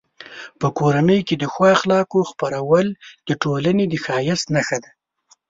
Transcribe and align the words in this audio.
په 0.59 0.67
کورنۍ 0.77 1.19
کې 1.27 1.35
د 1.37 1.43
ښو 1.53 1.63
اخلاقو 1.75 2.19
خپرول 2.31 2.87
د 3.27 3.29
ټولنې 3.43 3.85
د 3.89 3.93
ښایست 4.03 4.45
نښه 4.55 4.77
ده. 4.83 4.91